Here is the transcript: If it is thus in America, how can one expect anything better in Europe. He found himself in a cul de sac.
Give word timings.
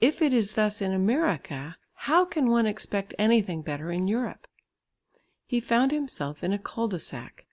If 0.00 0.22
it 0.22 0.32
is 0.32 0.54
thus 0.54 0.80
in 0.80 0.92
America, 0.92 1.76
how 1.92 2.24
can 2.24 2.48
one 2.48 2.64
expect 2.66 3.12
anything 3.18 3.60
better 3.60 3.92
in 3.92 4.08
Europe. 4.08 4.46
He 5.44 5.60
found 5.60 5.92
himself 5.92 6.42
in 6.42 6.54
a 6.54 6.58
cul 6.58 6.88
de 6.88 6.98
sac. 6.98 7.44